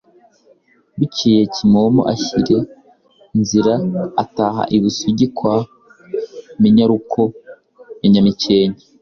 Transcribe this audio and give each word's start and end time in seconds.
Bukeye 0.97 1.41
Kimomo 1.53 2.01
ashyira 2.13 2.59
nzira 3.39 3.73
ataha 4.23 4.63
i 4.75 4.77
Busigi 4.81 5.27
kwa 5.37 5.55
Minyaruko 6.61 7.21
ya 8.01 8.07
Nyamikenke, 8.13 8.83